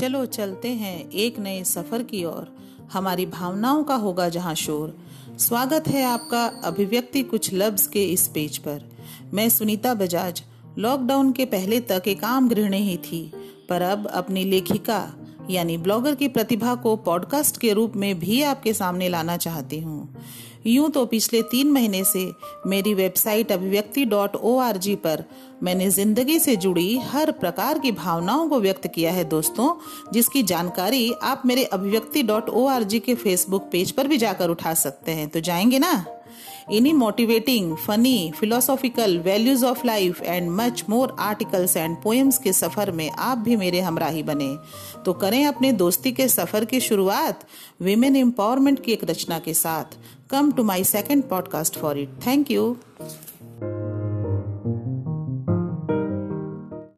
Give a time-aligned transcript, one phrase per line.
[0.00, 2.56] चलो चलते हैं एक नए सफ़र की ओर।
[2.92, 4.96] हमारी भावनाओं का होगा जहाँ शोर।
[5.38, 8.82] स्वागत है आपका अभिव्यक्ति कुछ लफ्ज के इस पेज पर।
[9.34, 10.42] मैं सुनीता बजाज।
[10.78, 13.32] लॉकडाउन के पहले तक एक आम गृहिणी ही थी,
[13.68, 15.12] पर अब अपनी लेखिका,
[15.50, 20.16] यानी ब्लॉगर की प्रतिभा को पॉडकास्ट के रूप में भी आपके सामने लाना चाहती हूँ।
[20.66, 22.30] यूँ तो पिछले तीन महीने से
[22.66, 25.24] मेरी वेबसाइट अभिव्यक्ति डॉट ओ आर जी पर
[25.62, 29.74] मैंने ज़िंदगी से जुड़ी हर प्रकार की भावनाओं को व्यक्त किया है दोस्तों,
[30.12, 34.50] जिसकी जानकारी आप मेरे अभिव्यक्ति डॉट ओ आर जी के फेसबुक पेज पर भी जाकर
[34.50, 36.04] उठा सकते हैं। तो जाएँगे ना?
[36.70, 42.90] इन्हीं motivating funny philosophical values of life and much more articles and poems के सफ़र
[42.90, 44.56] में आप भी मेरे हमराही बने।
[45.04, 47.44] तो करें अपने दोस्ती के सफ़र की शुरुआत
[47.82, 49.98] विमेन एम्पावरमेंट की एक रचना के साथ।
[50.30, 52.08] Come to my second podcast for it.
[52.20, 52.78] Thank you.